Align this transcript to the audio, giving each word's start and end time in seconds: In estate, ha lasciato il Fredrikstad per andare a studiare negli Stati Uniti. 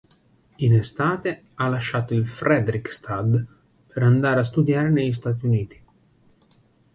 In 0.57 0.71
estate, 0.73 1.43
ha 1.55 1.67
lasciato 1.67 2.15
il 2.15 2.27
Fredrikstad 2.27 3.45
per 3.85 4.01
andare 4.01 4.39
a 4.39 4.43
studiare 4.43 4.89
negli 4.89 5.13
Stati 5.13 5.45
Uniti. 5.45 5.83